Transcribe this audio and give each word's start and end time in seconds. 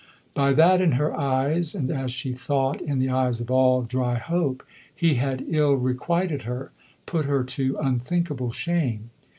By 0.33 0.53
that 0.53 0.81
in 0.81 0.93
her 0.93 1.15
eyes 1.15 1.75
(and 1.75 1.91
as 1.91 2.11
she 2.11 2.33
thought, 2.33 2.81
in 2.81 2.97
the 2.97 3.11
eyes 3.11 3.39
of 3.39 3.51
all 3.51 3.83
Dryhope) 3.83 4.63
he 4.95 5.13
had 5.13 5.45
ill 5.47 5.73
requited 5.75 6.41
her, 6.41 6.71
put 7.05 7.25
her 7.25 7.43
to 7.43 7.77
unthinkable 7.79 8.49
shame. 8.51 9.11